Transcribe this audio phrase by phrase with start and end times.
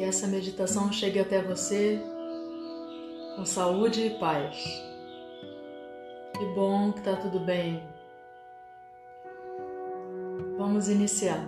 [0.00, 2.00] que essa meditação chegue até você
[3.36, 4.56] com saúde e paz.
[6.38, 7.86] Que bom que tá tudo bem.
[10.56, 11.46] Vamos iniciar.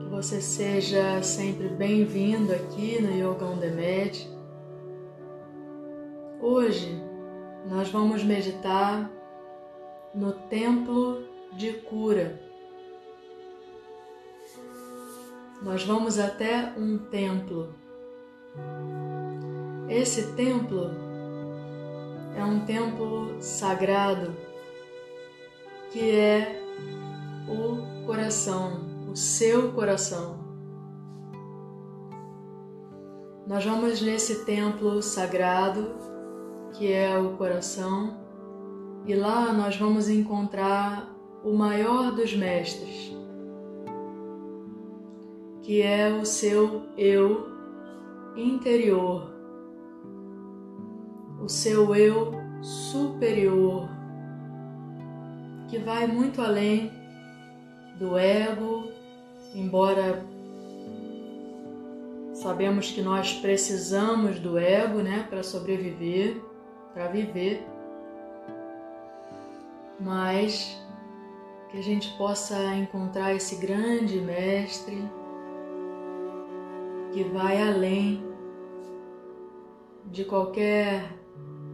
[0.00, 4.28] Que você seja sempre bem-vindo aqui no Yoga on Med.
[6.40, 7.00] Hoje
[7.70, 9.08] nós vamos meditar
[10.12, 12.40] no templo de cura.
[15.62, 17.74] Nós vamos até um templo.
[19.88, 20.90] Esse templo
[22.36, 24.34] é um templo sagrado
[25.92, 26.62] que é
[27.46, 30.40] o coração, o seu coração.
[33.46, 35.94] Nós vamos nesse templo sagrado
[36.72, 38.16] que é o coração
[39.06, 41.11] e lá nós vamos encontrar
[41.44, 43.12] o maior dos mestres,
[45.62, 47.48] que é o seu eu
[48.36, 49.32] interior,
[51.42, 52.32] o seu eu
[52.62, 53.88] superior,
[55.68, 56.92] que vai muito além
[57.98, 58.88] do ego,
[59.54, 60.24] embora
[62.34, 66.42] sabemos que nós precisamos do ego, né, para sobreviver,
[66.92, 67.66] para viver,
[70.00, 70.81] mas
[71.72, 75.02] que a gente possa encontrar esse grande mestre
[77.10, 78.22] que vai além
[80.04, 81.16] de qualquer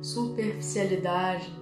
[0.01, 1.53] superficialidade.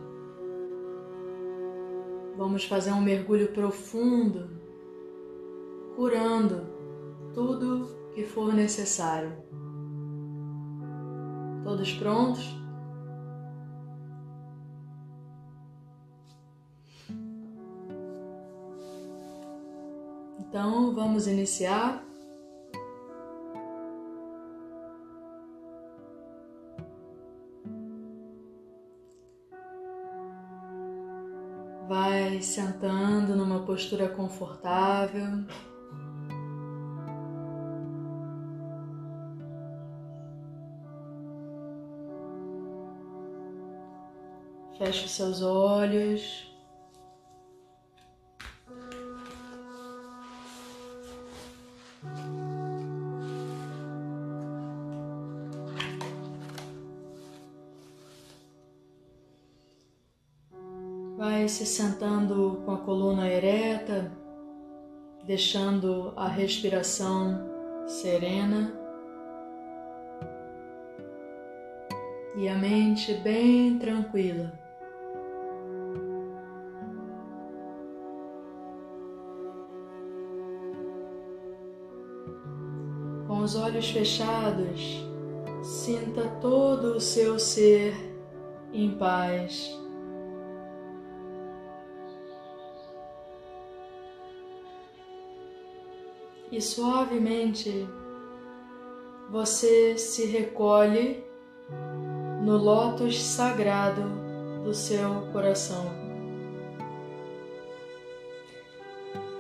[2.37, 4.50] Vamos fazer um mergulho profundo,
[5.97, 6.67] curando
[7.33, 9.33] tudo que for necessário.
[11.65, 12.66] Todos prontos?
[20.48, 22.04] Então vamos iniciar.
[31.88, 35.44] Vai sentando numa postura confortável.
[44.78, 46.56] Feche seus olhos.
[61.49, 64.12] Se sentando com a coluna ereta,
[65.25, 67.41] deixando a respiração
[67.87, 68.75] serena
[72.37, 74.53] e a mente bem tranquila.
[83.28, 85.07] Com os olhos fechados,
[85.63, 87.95] sinta todo o seu ser
[88.73, 89.85] em paz.
[96.51, 97.89] E suavemente
[99.31, 101.25] você se recolhe
[102.43, 104.03] no lótus sagrado
[104.62, 105.91] do seu coração.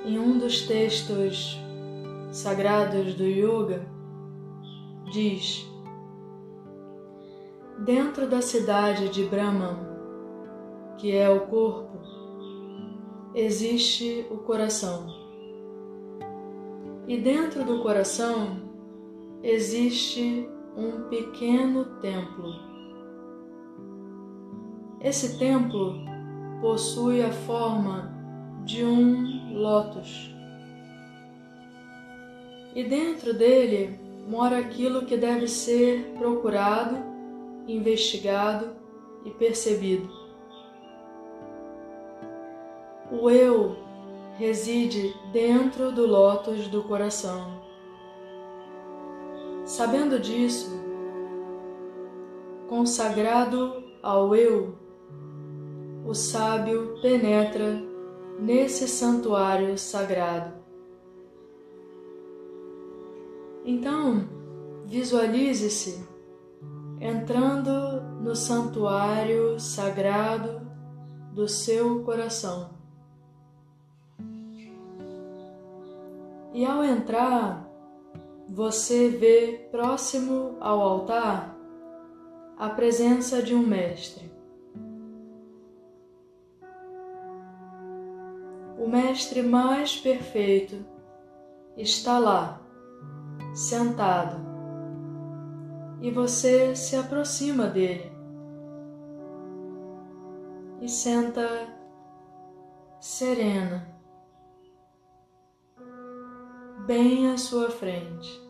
[0.04, 1.60] Em um dos textos
[2.30, 3.86] sagrados do Yoga,
[5.12, 5.66] diz:
[7.78, 9.78] Dentro da cidade de Brahman,
[10.98, 11.98] que é o corpo,
[13.34, 15.25] existe o coração.
[17.06, 18.56] E dentro do coração
[19.40, 22.52] existe um pequeno templo.
[25.00, 25.94] Esse templo
[26.60, 28.12] possui a forma
[28.64, 30.34] de um lótus.
[32.74, 36.96] E dentro dele mora aquilo que deve ser procurado,
[37.68, 38.70] investigado
[39.24, 40.10] e percebido.
[43.12, 43.85] O eu
[44.38, 47.62] reside dentro do lótus do coração.
[49.64, 50.70] Sabendo disso,
[52.68, 54.74] consagrado ao eu,
[56.04, 57.82] o sábio penetra
[58.38, 60.54] nesse santuário sagrado.
[63.64, 64.28] Então,
[64.84, 66.06] visualize-se
[67.00, 70.60] entrando no santuário sagrado
[71.32, 72.75] do seu coração.
[76.56, 77.70] E ao entrar,
[78.48, 81.56] você vê próximo ao altar
[82.58, 84.34] a presença de um mestre.
[88.78, 90.76] o Mestre mais perfeito
[91.76, 92.60] está lá,
[93.52, 94.36] sentado,
[96.00, 98.12] e você se aproxima dele
[100.80, 101.66] e senta
[103.00, 103.95] serena,
[106.86, 108.40] bem à sua frente.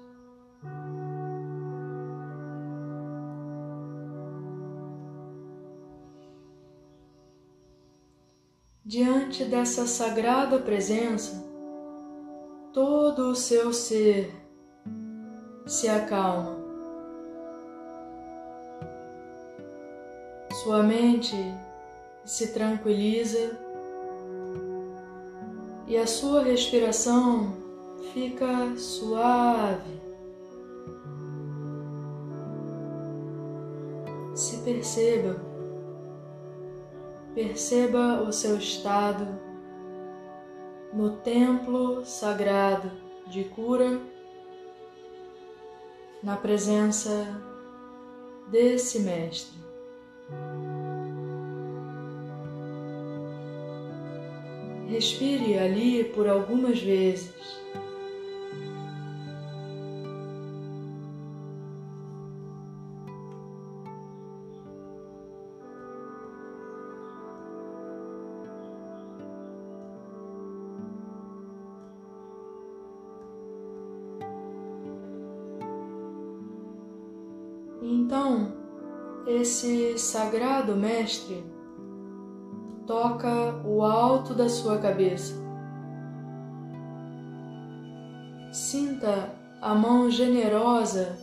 [8.85, 11.45] Diante dessa sagrada presença,
[12.75, 14.33] todo o seu ser
[15.67, 16.57] se acalma.
[20.63, 21.37] Sua mente
[22.25, 23.59] se tranquiliza
[25.89, 27.66] e a sua respiração
[28.13, 30.01] fica suave.
[34.35, 35.37] Se perceba,
[37.35, 39.27] perceba o seu estado
[40.93, 42.91] no templo sagrado
[43.27, 44.01] de cura,
[46.23, 47.27] na presença
[48.49, 49.59] desse Mestre.
[54.89, 57.35] Respire ali por algumas vezes.
[79.37, 81.45] Esse sagrado mestre
[82.87, 85.35] toca o alto da sua cabeça.
[88.53, 91.19] Sinta a mão generosa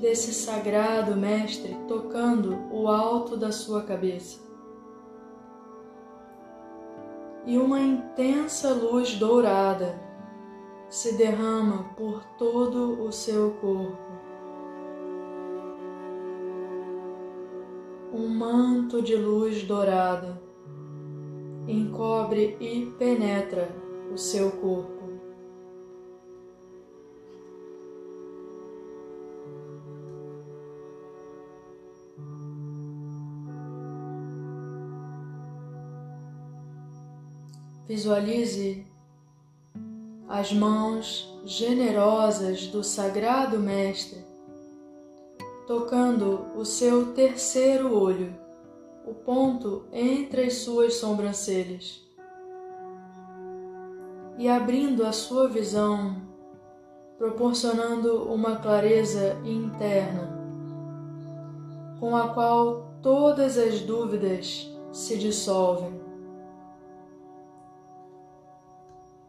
[0.00, 4.40] desse sagrado Mestre tocando o alto da sua cabeça.
[7.46, 9.98] E uma intensa luz dourada
[10.88, 14.11] se derrama por todo o seu corpo.
[18.12, 20.40] Um manto de luz dourada
[21.66, 23.74] encobre e penetra
[24.12, 25.02] o seu corpo.
[37.86, 38.86] Visualize
[40.28, 44.21] as mãos generosas do Sagrado Mestre
[45.66, 48.34] tocando o seu terceiro olho,
[49.06, 52.02] o ponto entre as suas sobrancelhas,
[54.38, 56.16] e abrindo a sua visão,
[57.18, 60.40] proporcionando uma clareza interna,
[62.00, 66.00] com a qual todas as dúvidas se dissolvem.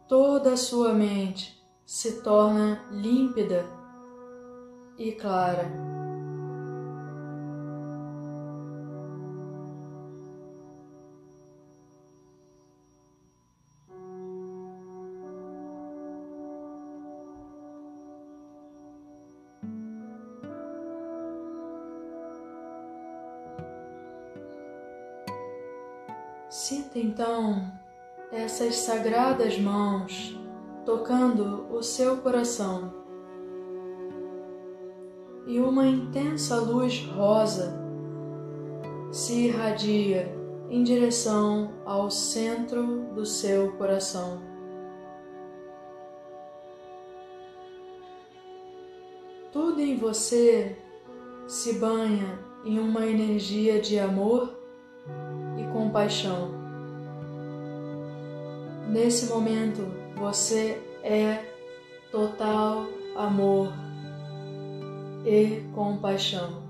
[0.08, 3.66] Toda a sua mente se torna límpida
[4.98, 5.93] e clara.
[26.54, 27.66] Sinta então
[28.32, 30.40] essas sagradas mãos
[30.86, 32.94] tocando o seu coração
[35.48, 37.74] e uma intensa luz rosa
[39.12, 40.32] se irradia
[40.70, 44.40] em direção ao centro do seu coração.
[49.52, 50.78] Tudo em você
[51.48, 54.63] se banha em uma energia de amor
[55.74, 56.52] compaixão.
[58.88, 59.82] Nesse momento,
[60.16, 61.44] você é
[62.12, 63.74] total amor
[65.26, 66.62] e compaixão.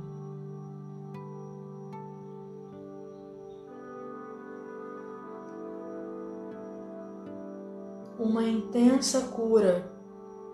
[8.17, 9.91] Uma intensa cura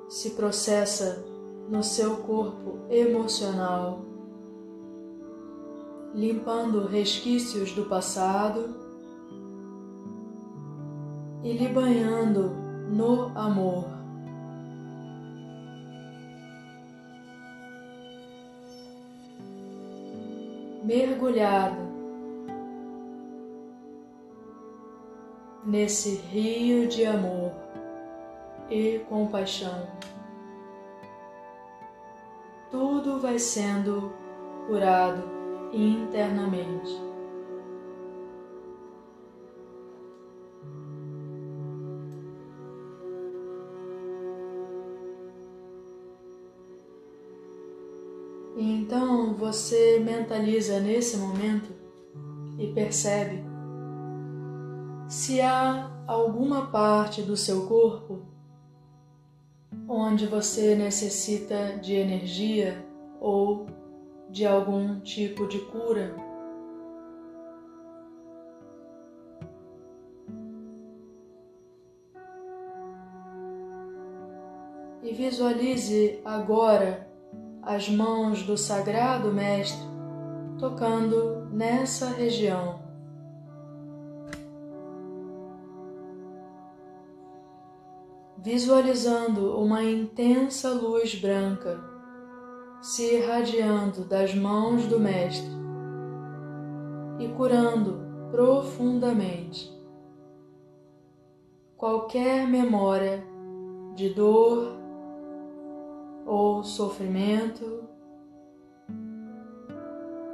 [0.10, 1.24] se processa
[1.70, 4.09] no seu corpo emocional
[6.14, 8.76] limpando resquícios do passado
[11.44, 12.50] e lhe banhando
[12.90, 13.86] no amor.
[20.84, 21.88] Mergulhado
[25.64, 27.52] nesse rio de amor
[28.72, 29.88] e compaixão,
[32.72, 34.12] tudo vai sendo
[34.68, 35.39] curado
[35.74, 37.10] internamente.
[48.58, 51.74] E então você mentaliza nesse momento
[52.58, 53.42] e percebe
[55.08, 58.22] se há alguma parte do seu corpo
[59.88, 62.86] onde você necessita de energia
[63.22, 63.79] ou
[64.30, 66.16] de algum tipo de cura.
[75.02, 77.10] E visualize agora
[77.64, 79.88] as mãos do Sagrado Mestre
[80.60, 82.80] tocando nessa região.
[88.38, 91.99] Visualizando uma intensa luz branca
[92.90, 95.48] se irradiando das mãos do Mestre
[97.20, 98.00] e curando
[98.32, 99.72] profundamente
[101.78, 103.24] qualquer memória
[103.94, 104.76] de dor
[106.26, 107.84] ou sofrimento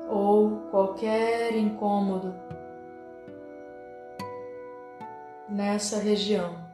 [0.09, 2.33] ou qualquer incômodo
[5.49, 6.64] nessa região.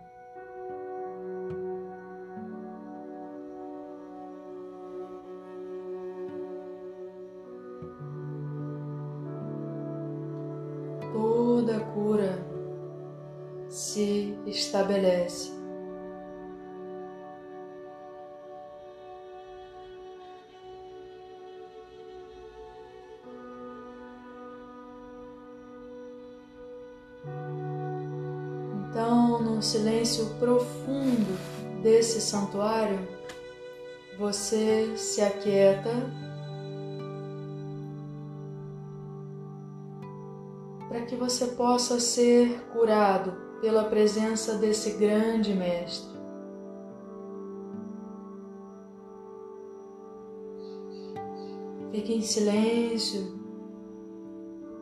[11.72, 12.46] Toda cura
[13.70, 15.62] se estabelece.
[29.40, 31.38] No silêncio profundo
[31.84, 32.98] desse santuário,
[34.18, 35.92] você se aquieta
[41.12, 46.18] que você possa ser curado pela presença desse grande Mestre.
[51.92, 53.38] Fique em silêncio,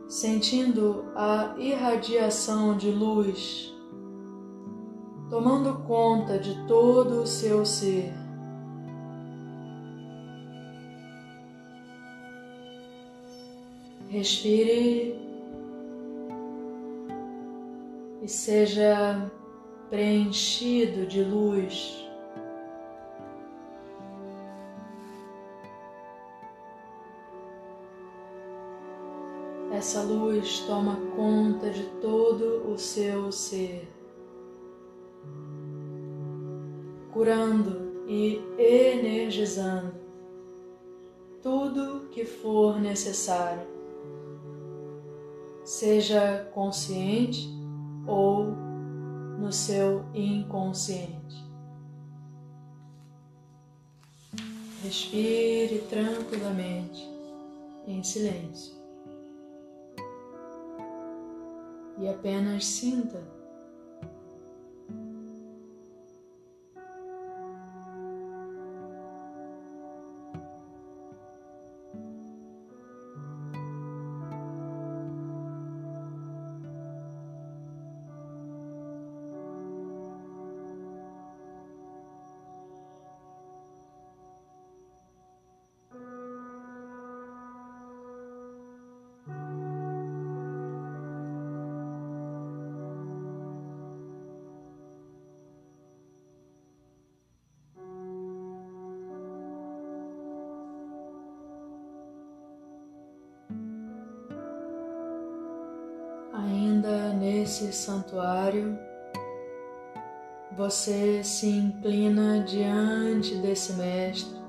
[0.06, 3.74] sentindo a irradiação de luz
[5.28, 8.12] tomando conta de todo o seu ser.
[14.08, 15.29] Respire
[18.22, 19.30] e seja
[19.88, 22.06] preenchido de luz.
[29.72, 33.88] Essa luz toma conta de todo o seu ser.
[37.12, 39.94] curando e energizando
[41.42, 43.66] tudo que for necessário,
[45.64, 47.59] seja consciente
[48.06, 48.46] ou
[49.38, 51.44] no seu inconsciente.
[54.82, 57.08] Respire tranquilamente,
[57.86, 58.74] em silêncio,
[61.98, 63.39] e apenas sinta
[106.80, 108.78] Ainda nesse santuário,
[110.56, 114.40] você se inclina diante desse Mestre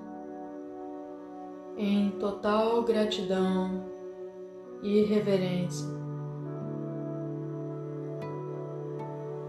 [1.76, 3.84] em total gratidão
[4.82, 5.86] e reverência.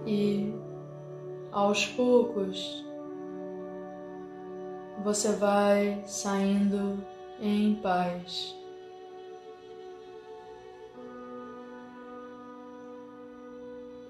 [0.04, 0.52] E
[1.52, 2.84] aos poucos
[5.04, 6.98] você vai saindo
[7.40, 8.60] em paz.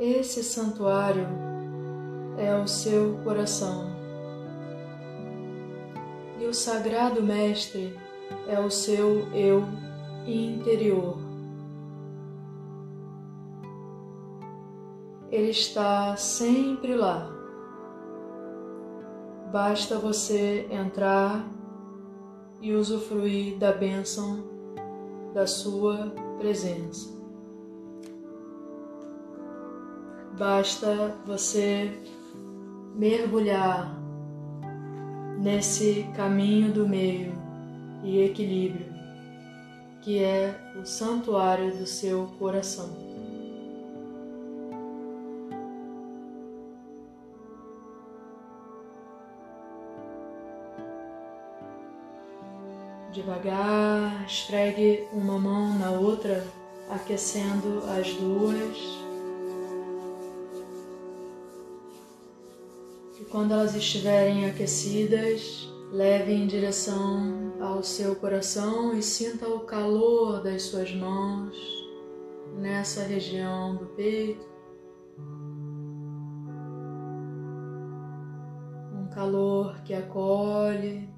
[0.05, 1.29] Esse santuário
[2.37, 3.87] é o seu coração.
[6.41, 7.97] E o Sagrado Mestre
[8.49, 9.63] é o seu eu
[10.27, 11.19] interior.
[15.31, 17.31] Ele está sempre lá.
[19.53, 21.49] Basta você entrar
[22.61, 24.43] e usufruir da bênção
[25.33, 27.22] da sua presença.
[30.43, 31.89] Basta você
[32.97, 33.97] mergulhar
[35.39, 37.33] nesse caminho do meio
[38.03, 38.93] e equilíbrio,
[40.01, 42.91] que é o santuário do seu coração.
[53.13, 56.45] Devagar, esfregue uma mão na outra,
[56.91, 59.02] aquecendo as duas.
[63.33, 70.65] Quando elas estiverem aquecidas, leve em direção ao seu coração e sinta o calor das
[70.65, 71.57] suas mãos
[72.59, 74.47] nessa região do peito.
[78.95, 81.09] Um calor que acolhe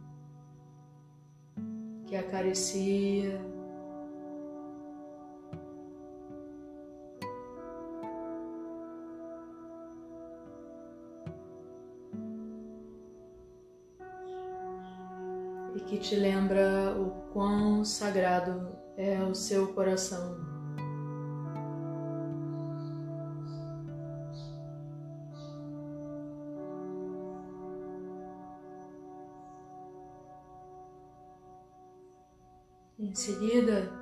[2.07, 3.54] que acaricia.
[15.87, 20.55] Que te lembra o quão sagrado é o seu coração.
[32.99, 33.93] Em seguida,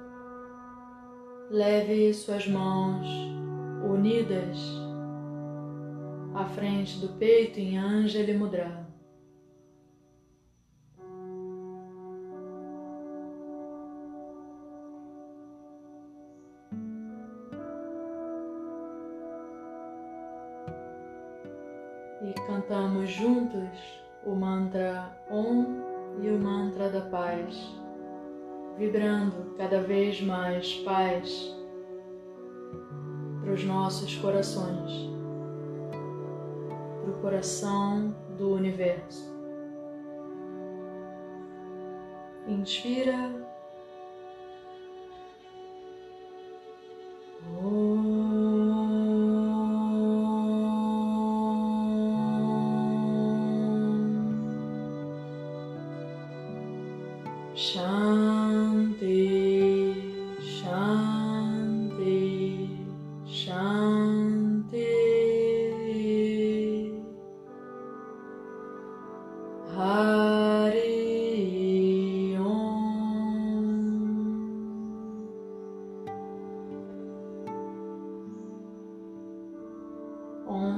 [1.51, 3.07] leve suas mãos
[3.85, 4.59] unidas
[6.35, 8.82] à frente do peito em Anjali Mudra.
[22.63, 25.67] Cantamos juntos o mantra Om
[26.23, 27.75] e o mantra da paz
[28.79, 31.57] vibrando cada vez mais paz
[33.41, 34.93] para os nossos corações,
[37.01, 39.33] para o coração do universo.
[42.47, 43.52] Inspira.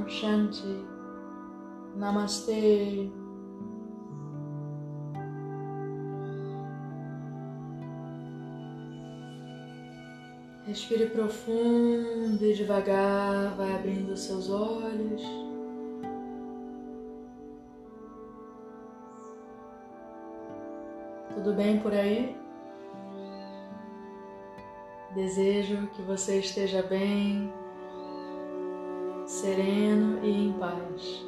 [0.09, 0.85] Shanti.
[1.97, 3.11] Namastê.
[10.67, 15.23] Respire profundo e devagar, vai abrindo seus olhos.
[21.35, 22.35] Tudo bem por aí?
[25.15, 27.53] Desejo que você esteja bem,
[29.45, 31.23] sereno e em paz.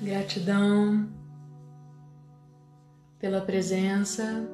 [0.00, 1.10] Gratidão
[3.18, 4.48] pela presença,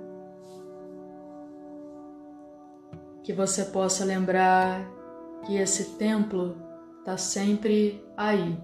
[3.23, 5.04] que você possa lembrar
[5.45, 6.57] que esse templo
[7.01, 8.59] está sempre aí,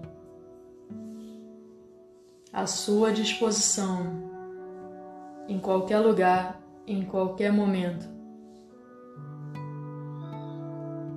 [2.51, 4.31] à sua disposição,
[5.47, 8.09] em qualquer lugar, em qualquer momento.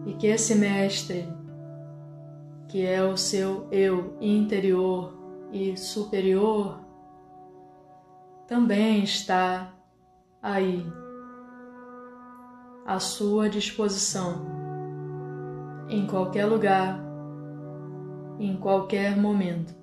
[0.06, 1.26] E que esse Mestre,
[2.68, 5.14] que é o seu eu interior
[5.50, 6.78] e superior,
[8.46, 9.72] também está
[10.42, 10.86] aí,
[12.84, 14.63] à sua disposição
[15.88, 16.98] em qualquer lugar,
[18.38, 19.74] em qualquer momento.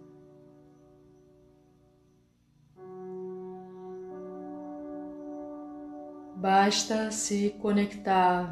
[6.36, 8.52] Basta se conectar,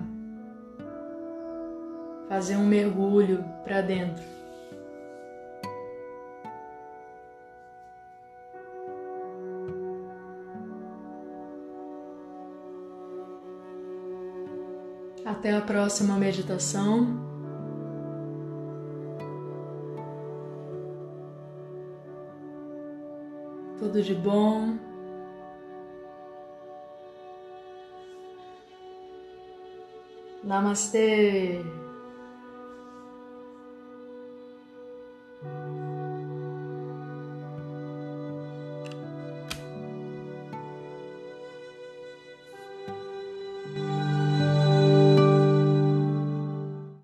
[2.28, 4.24] fazer um mergulho para dentro.
[15.26, 17.29] Até a próxima meditação.
[23.90, 24.78] Tudo de bom.
[30.44, 31.64] Namastê.